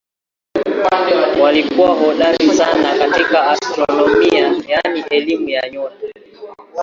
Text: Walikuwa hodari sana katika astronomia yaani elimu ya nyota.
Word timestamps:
Walikuwa 1.41 1.87
hodari 1.95 2.53
sana 2.53 2.97
katika 2.97 3.47
astronomia 3.47 4.47
yaani 4.67 5.03
elimu 5.09 5.49
ya 5.49 5.69
nyota. 5.69 6.07